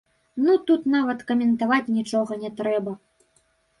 [0.45, 2.91] Ну тут нават каментаваць нічога не трэба!